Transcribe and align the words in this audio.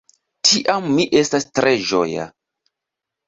Tiam 0.51 0.87
mi 0.99 1.03
estas 1.19 1.45
tre 1.59 1.73
ĝoja. 1.91 2.25